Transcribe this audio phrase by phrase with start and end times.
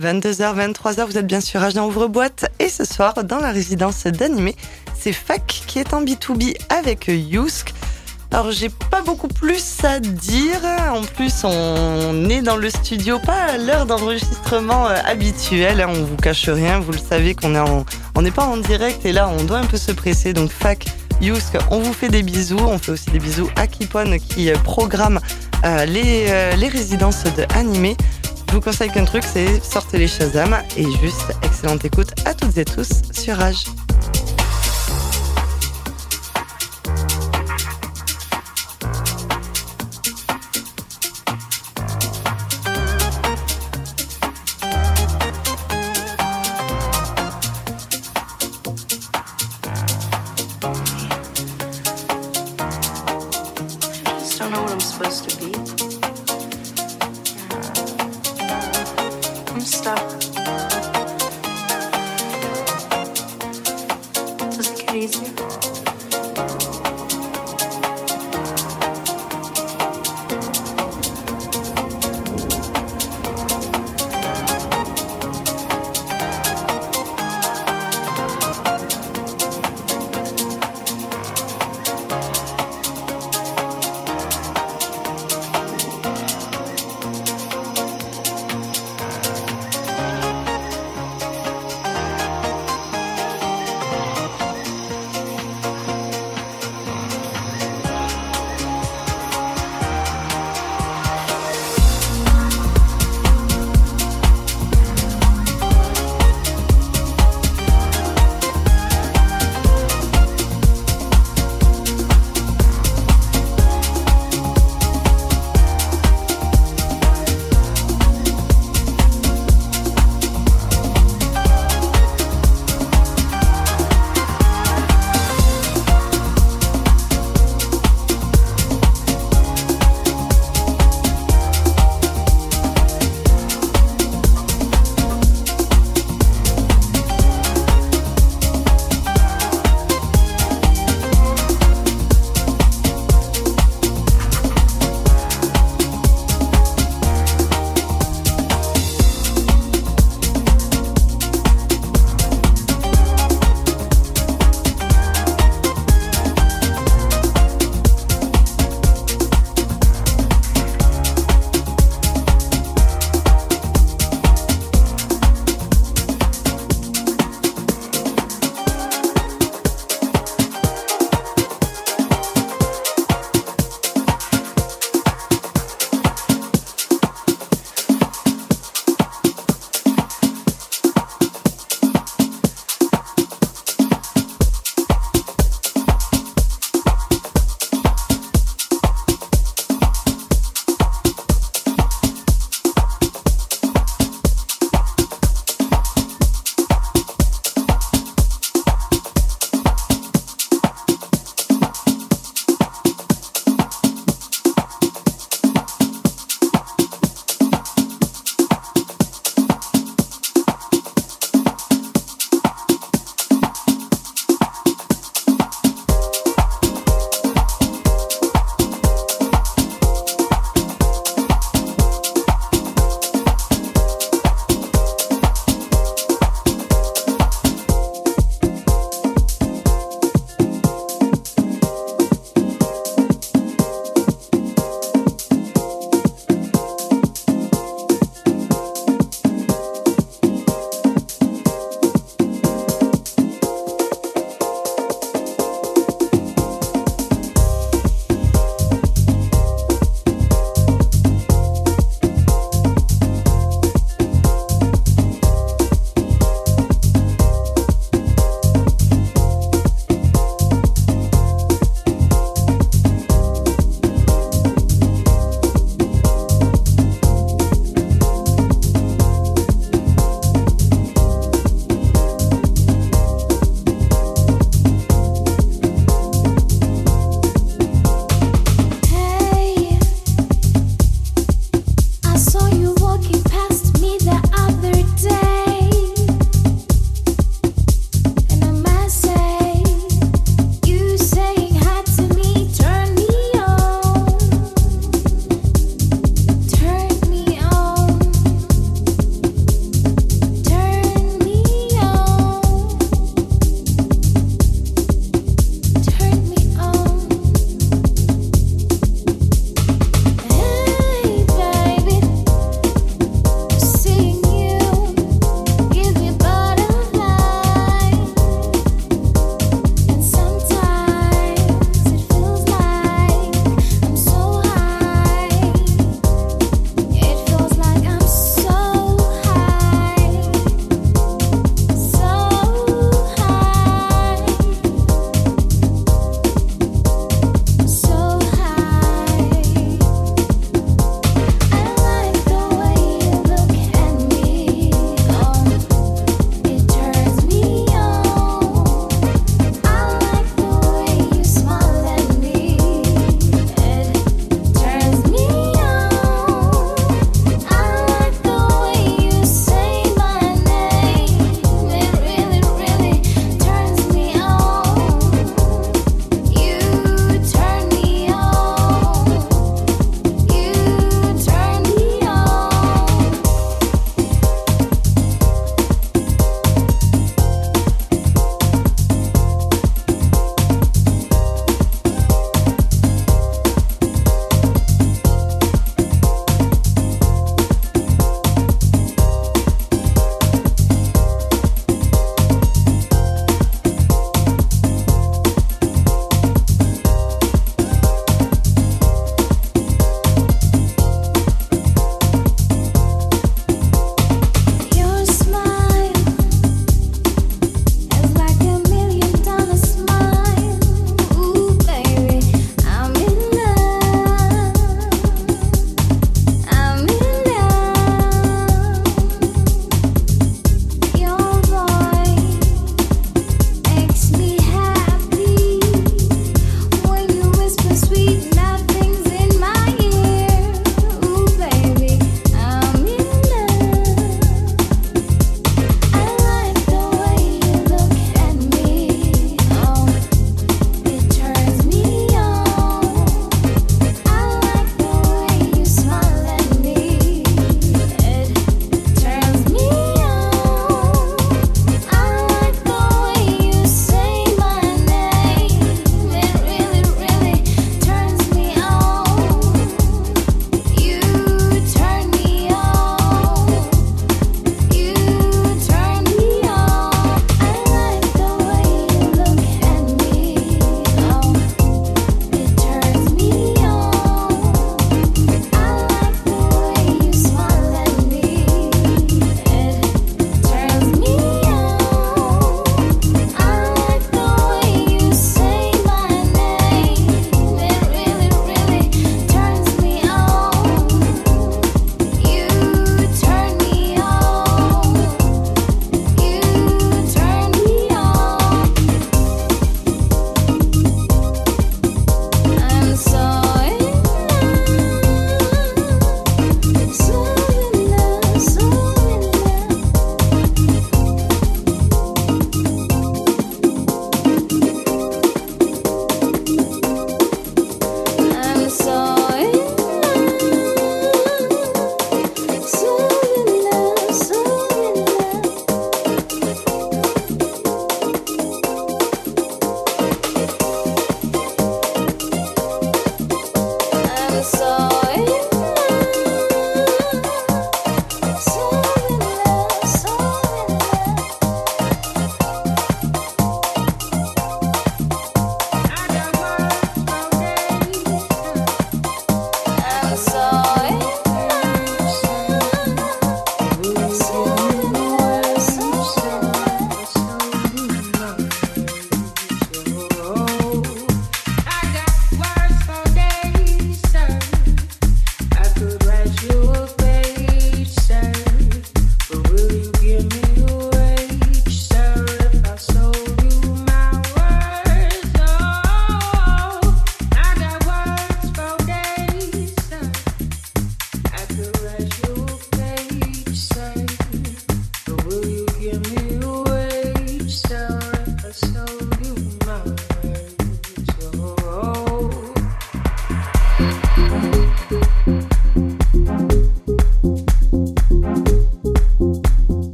[0.00, 4.56] 22h, 23h, vous êtes bien sûr Agent Ouvre-Boîte et ce soir, dans la résidence d'animé,
[4.98, 7.74] c'est Fac qui est en B2B avec Yousk.
[8.30, 10.60] Alors j'ai pas beaucoup plus à dire,
[10.94, 16.16] en plus on est dans le studio, pas à l'heure d'enregistrement euh, habituelle, on vous
[16.16, 17.84] cache rien, vous le savez qu'on est en,
[18.22, 20.86] n'est pas en direct et là on doit un peu se presser, donc Fac,
[21.20, 24.56] Yousk, on vous fait des bisous, on fait aussi des bisous à Kipon qui euh,
[24.56, 25.20] programme
[25.66, 27.44] euh, les, résidences de.
[28.52, 32.58] Je vous conseille qu'un truc, c'est sortez les Shazam et juste excellente écoute à toutes
[32.58, 33.64] et tous sur Rage.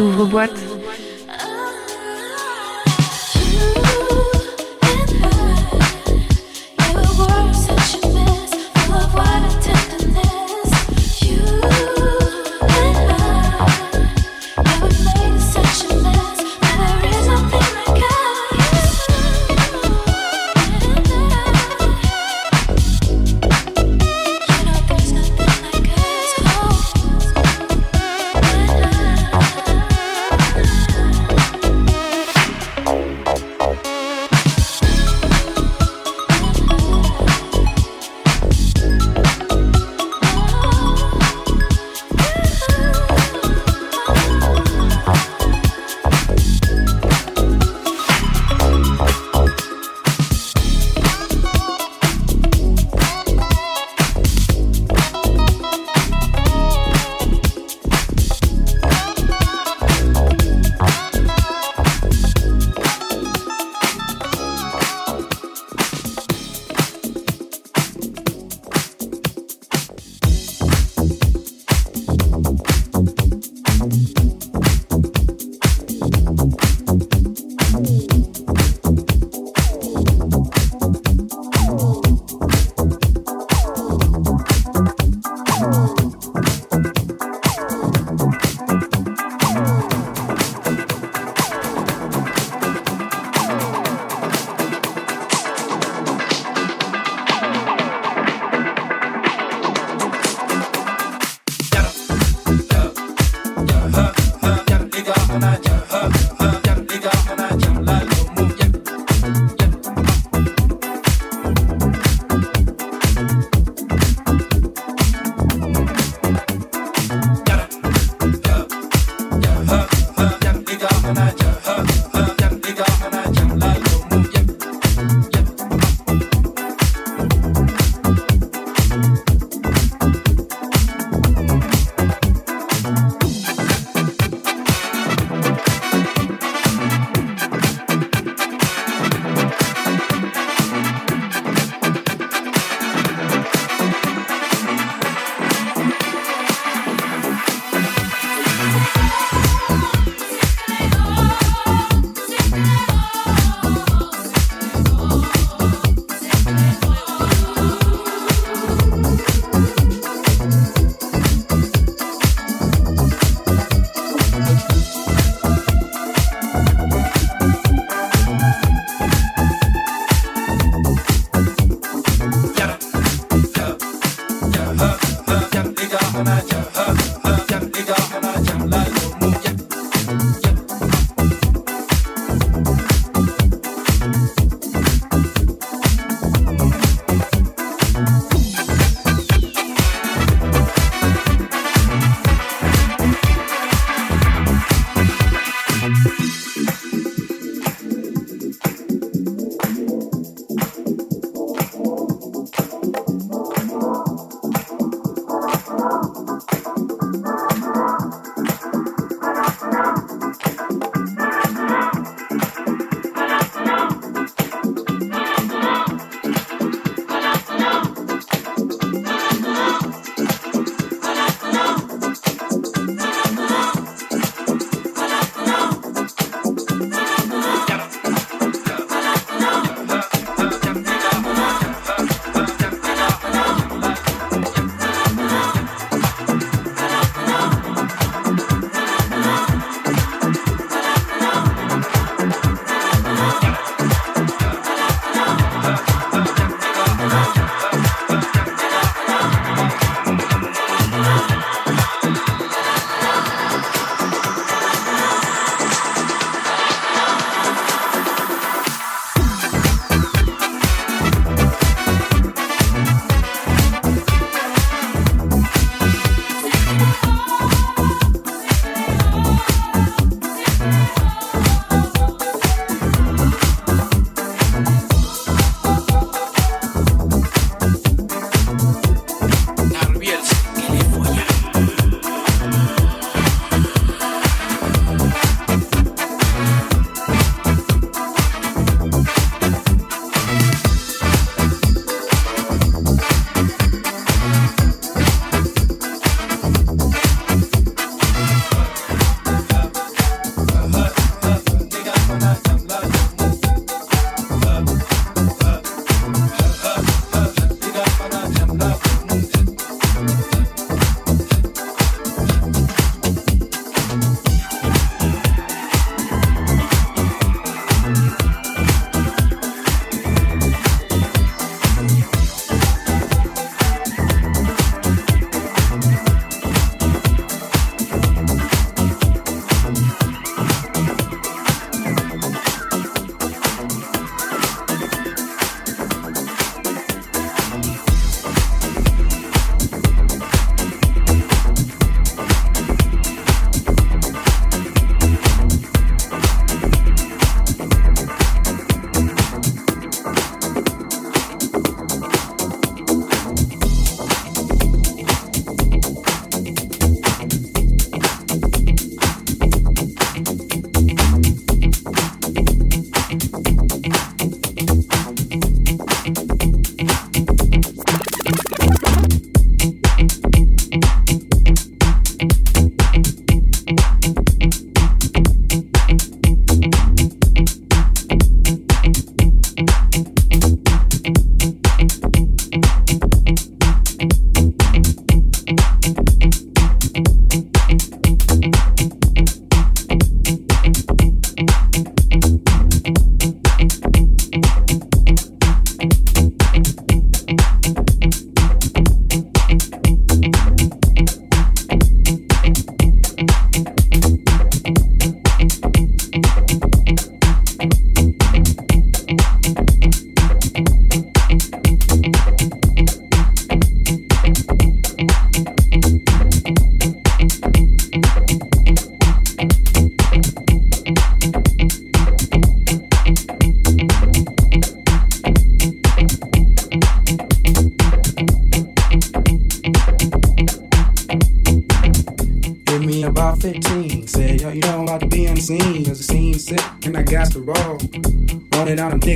[0.00, 0.50] Ouvre-boîte.
[0.50, 0.75] it,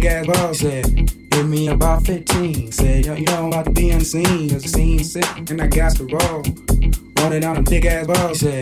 [0.00, 2.72] big ass bro said, Give me about 15.
[2.72, 5.50] Said, Yo, you know I'm about to be on the scene, cause the scene's sick,
[5.50, 6.42] and I got the roll.
[7.22, 8.59] Running out a big ass bro said,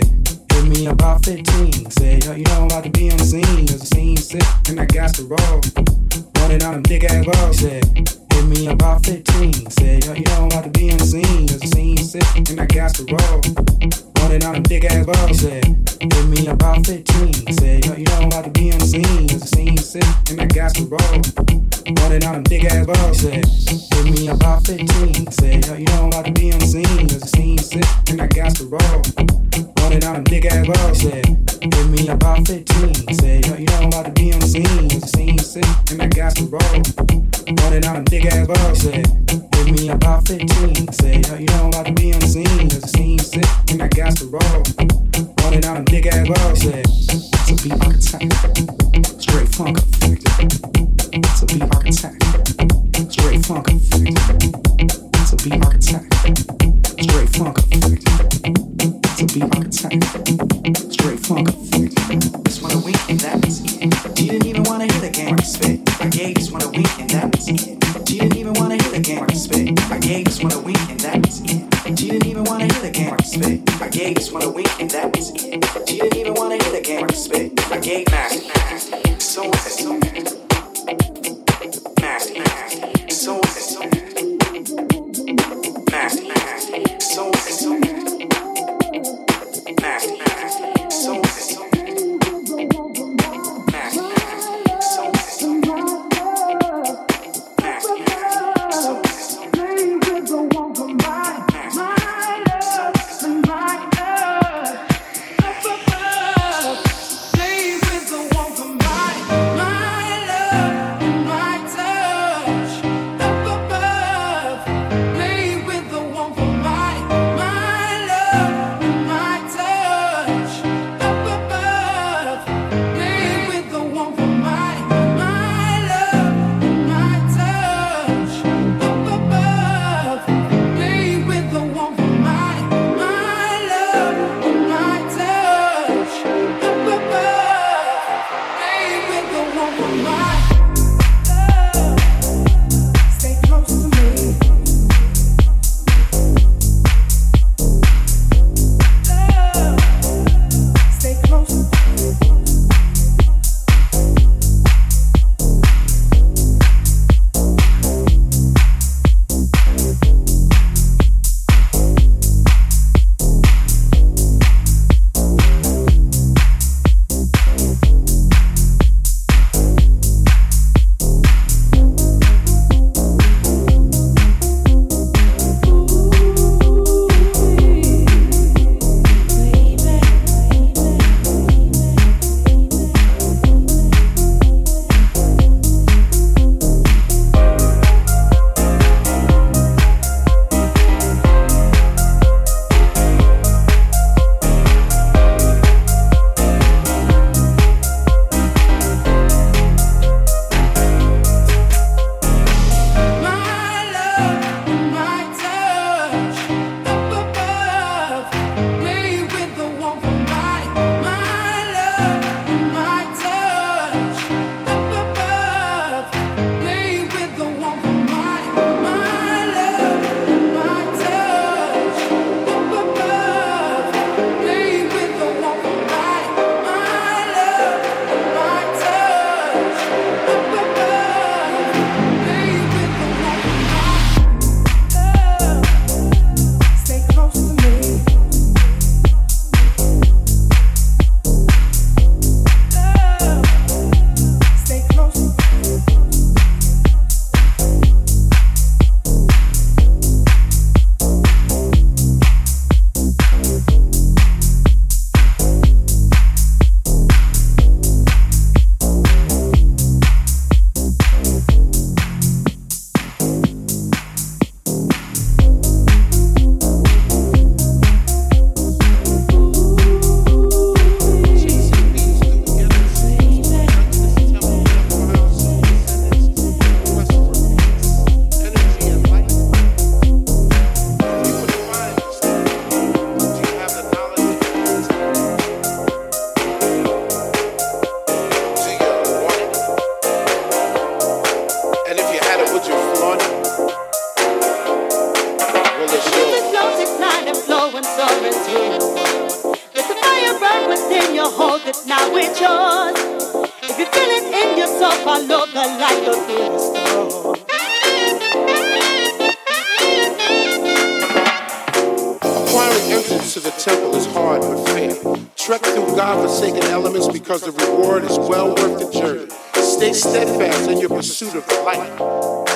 [315.99, 319.29] God-forsaken elements because the reward is well worth the journey.
[319.55, 321.99] Stay steadfast in your pursuit of the light.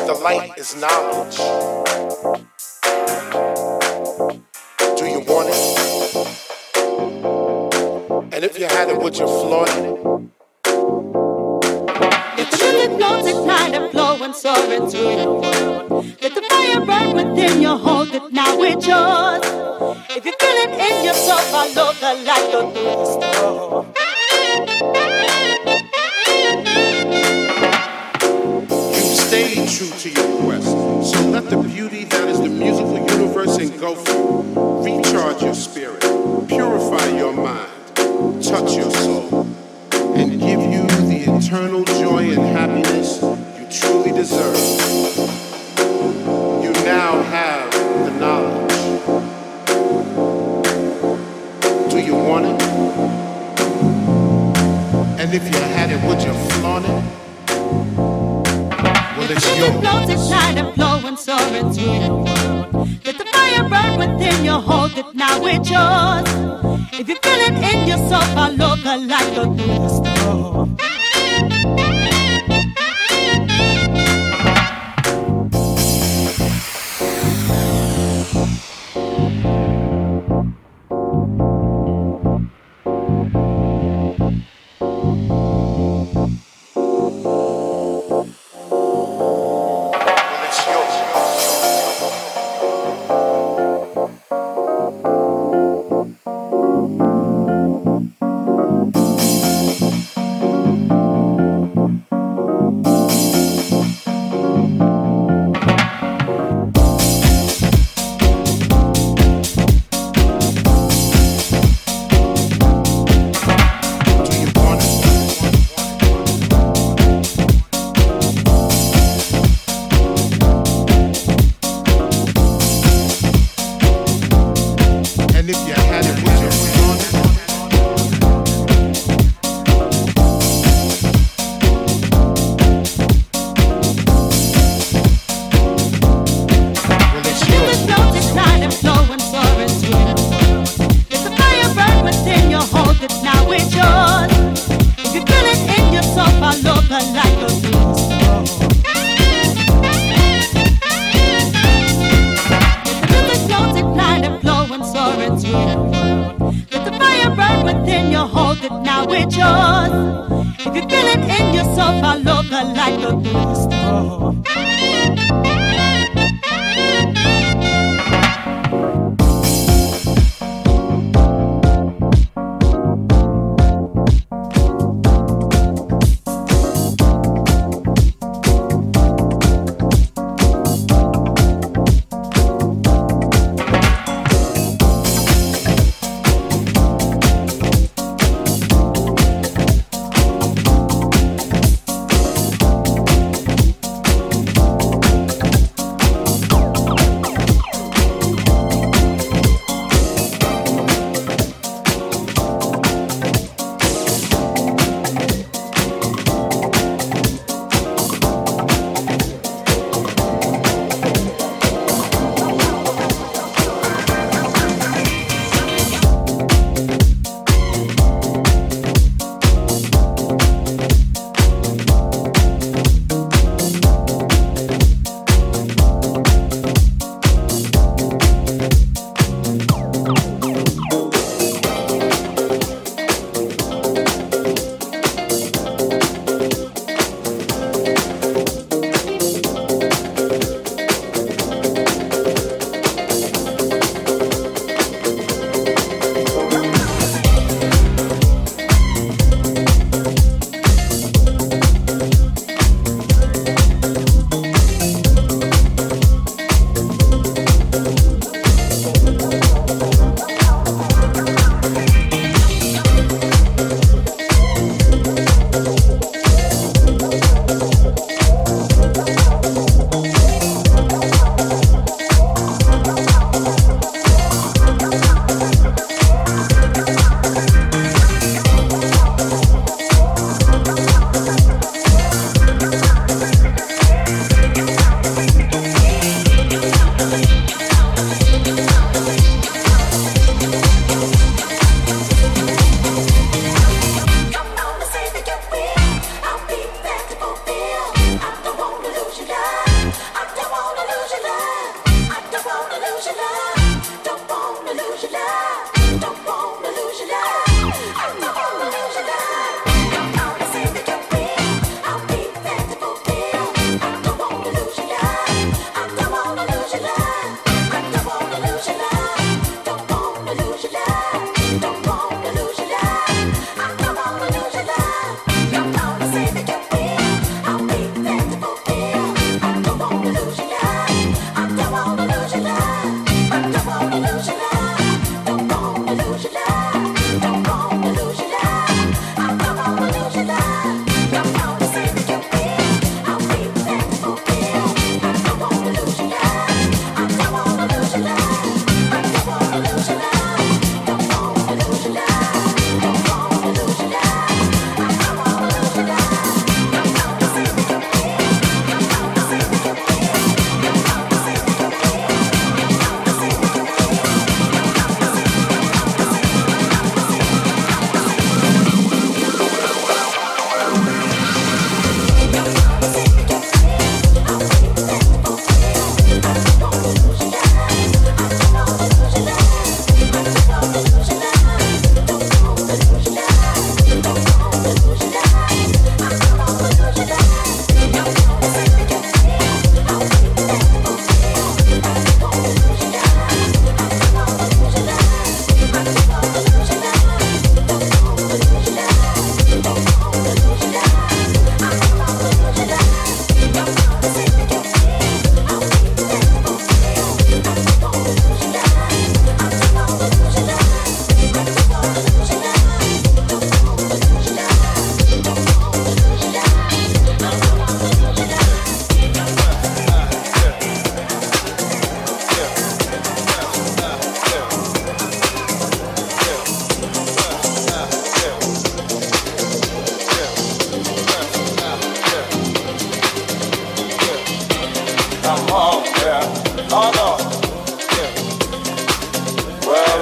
[0.06, 1.38] The light is knowledge.
[4.96, 5.56] Do you want it?
[8.32, 9.98] And if you had it, would you flaunt it?
[12.38, 16.06] If the music notes ignite and flow and soar into world.
[16.22, 19.81] Let the fire burn within your hold it, now it's yours.
[20.14, 23.86] If you feel it in yourself, follow the light, go the storm.
[28.92, 30.68] You've stayed true to your quest.
[31.10, 34.42] So let the beauty that is the musical universe engulf you.
[34.84, 36.02] Recharge your spirit,
[36.46, 37.70] purify your mind,
[38.44, 39.46] touch your soul,
[40.14, 44.58] and give you the eternal joy and happiness you truly deserve.
[46.62, 47.51] You now have
[55.22, 56.90] And if you had it, would you flaunt it?
[59.16, 59.80] Well, it's yours.
[59.80, 62.88] notes ignite and flow and soar into the world.
[63.04, 66.26] Let the fire burn within you, hold it, now it's yours.
[66.98, 70.21] If you feel it in yourself, follow the light, go through the storm.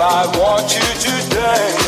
[0.02, 1.79] I want you to dance.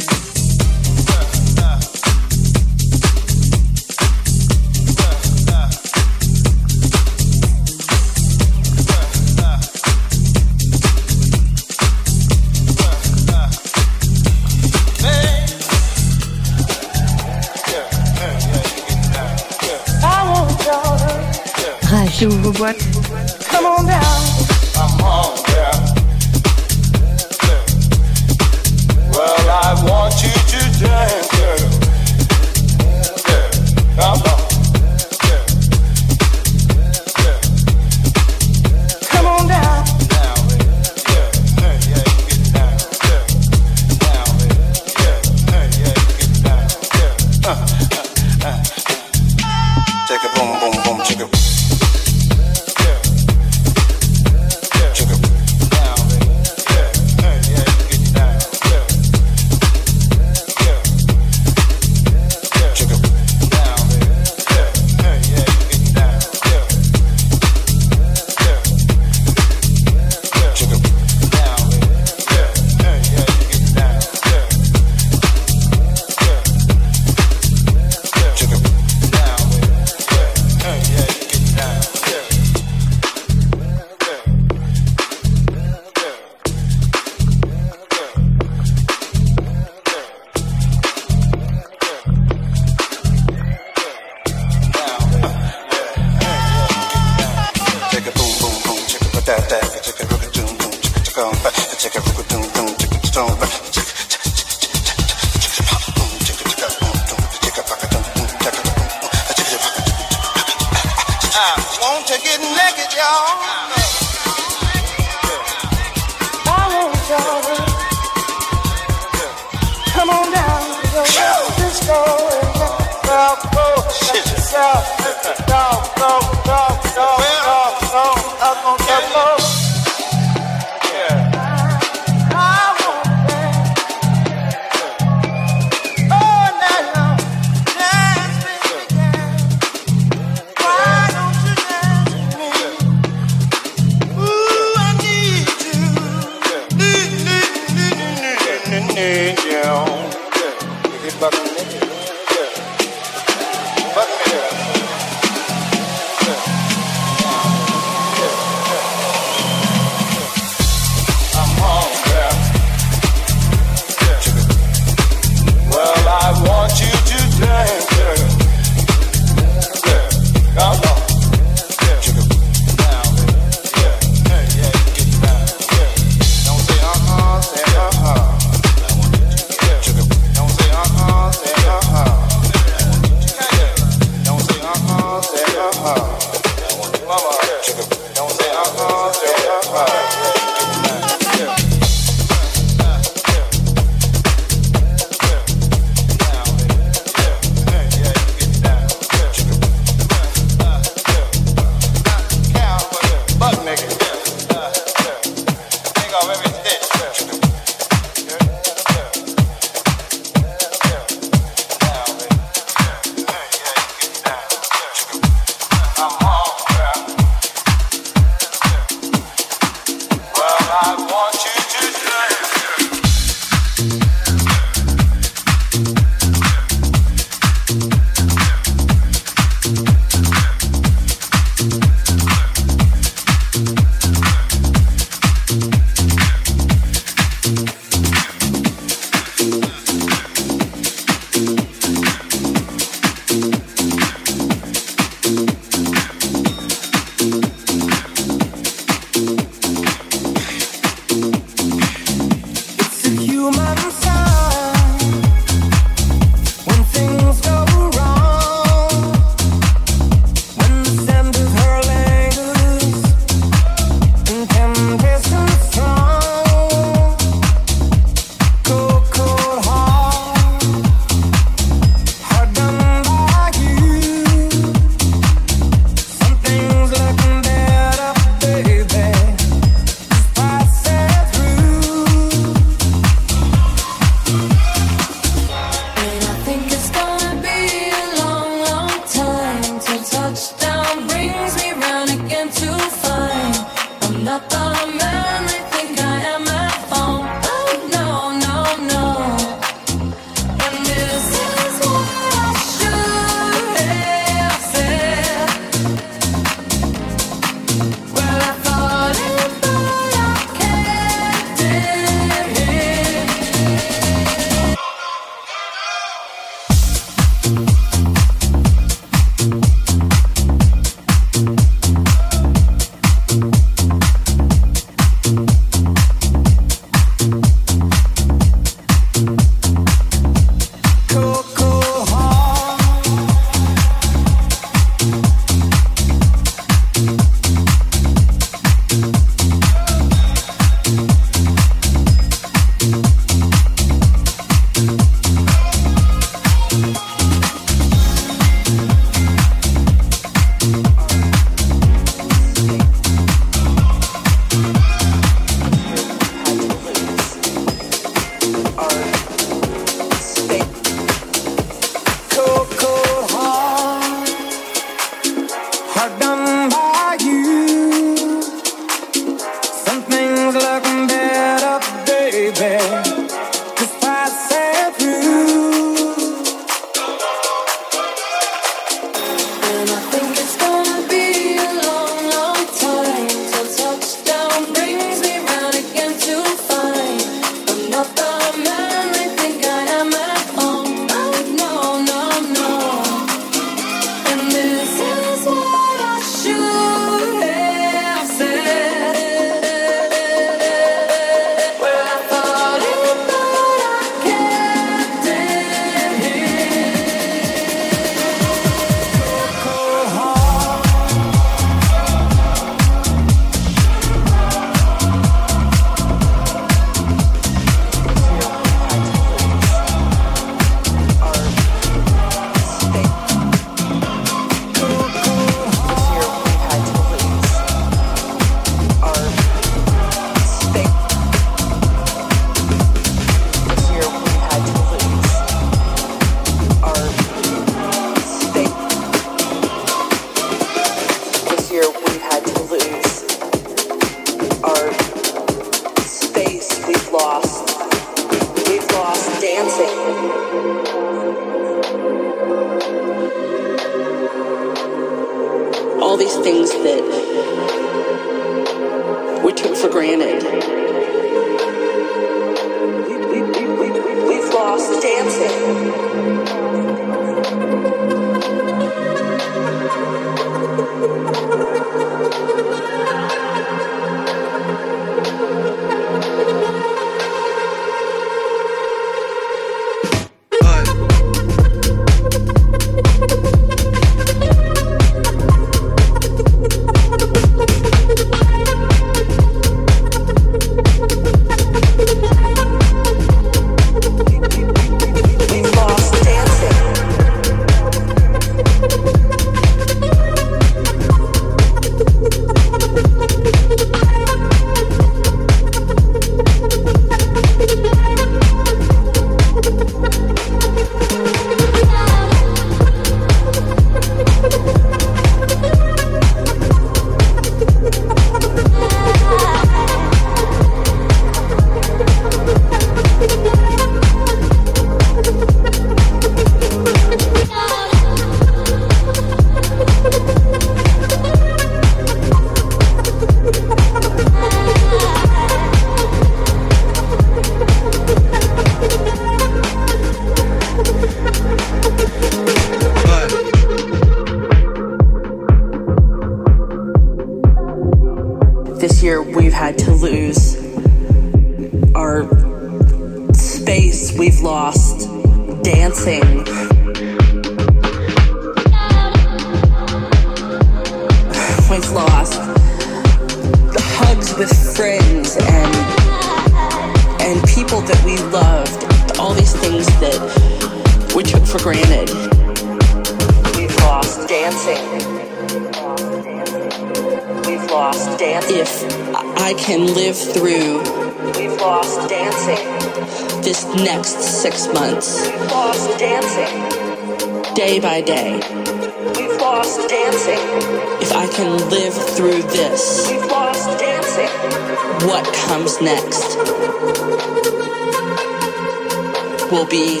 [599.50, 600.00] Will be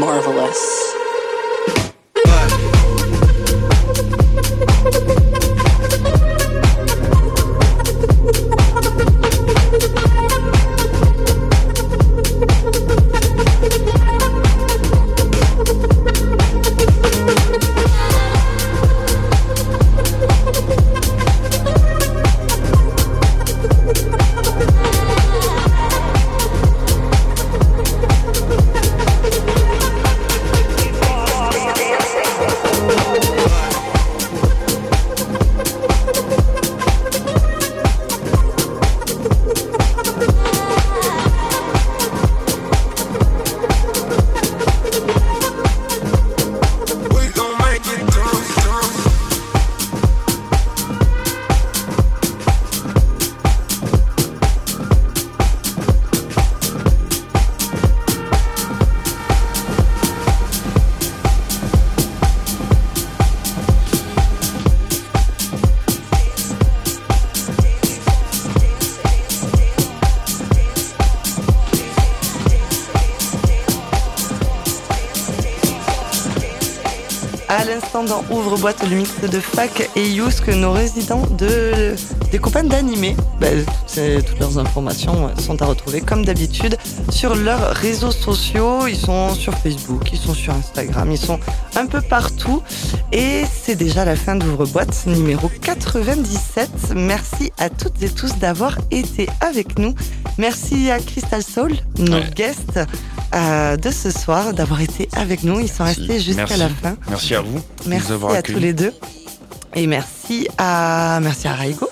[0.00, 0.65] marvelous.
[78.02, 81.94] L'instant dans Ouvre-boîte, le mix de Fac et Yousk, nos résidents de,
[82.30, 83.16] des copains d'animé.
[83.40, 86.76] Ben, c'est- toutes leurs informations sont à retrouver comme d'habitude
[87.10, 88.86] sur leurs réseaux sociaux.
[88.86, 91.38] Ils sont sur Facebook, ils sont sur Instagram, ils sont
[91.76, 92.62] un peu partout.
[93.12, 96.68] Et c'est déjà la fin d'Ouvre-boîte numéro 97.
[96.94, 99.94] Merci à toutes et tous d'avoir été avec nous.
[100.38, 102.30] Merci à Crystal Soul, nos Ouais.
[102.34, 102.80] guests
[103.34, 105.60] euh, de ce soir, d'avoir été avec nous.
[105.60, 106.00] Ils sont Merci.
[106.00, 106.58] restés jusqu'à Merci.
[106.58, 106.96] la fin.
[107.08, 107.60] Merci à vous.
[107.86, 108.92] Merci avoir à tous les deux.
[109.74, 111.88] Et merci à, merci à Raigo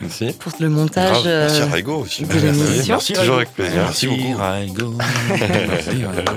[0.00, 0.34] Merci.
[0.38, 1.22] pour le montage.
[1.22, 2.24] Grave, merci à euh, Raigo aussi.
[2.24, 2.94] de l'émission.
[2.94, 3.82] Merci, toujours avec plaisir.
[3.84, 4.40] Merci Merci beaucoup.
[4.42, 4.94] Raigo.
[5.68, 6.32] Merci Raigo.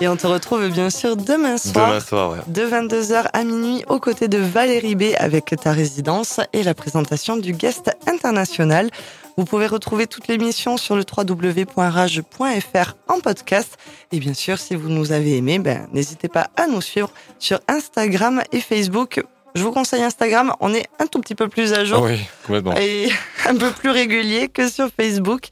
[0.00, 1.88] Et on te retrouve bien sûr demain soir.
[1.88, 2.38] Demain soir, ouais.
[2.46, 7.36] De 22h à minuit aux côtés de Valérie B avec ta résidence et la présentation
[7.36, 8.88] du guest international.
[9.36, 13.76] Vous pouvez retrouver toute l'émission sur le www.rage.fr en podcast.
[14.12, 17.60] Et bien sûr, si vous nous avez aimé, ben, n'hésitez pas à nous suivre sur
[17.68, 19.22] Instagram et Facebook.
[19.54, 22.74] Je vous conseille Instagram, on est un tout petit peu plus à jour Oui, complètement.
[22.76, 23.08] et
[23.48, 25.48] un peu plus régulier que sur Facebook.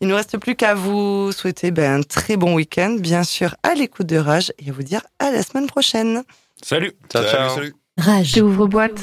[0.00, 3.54] Il ne nous reste plus qu'à vous souhaiter ben, un très bon week-end, bien sûr
[3.62, 6.22] à l'écoute de Rage, et à vous dire à la semaine prochaine.
[6.62, 6.92] Salut.
[7.10, 7.54] Ciao, Salut, ciao.
[7.54, 7.74] salut.
[7.98, 8.32] Rage.
[8.36, 9.00] J'ouvre boîte.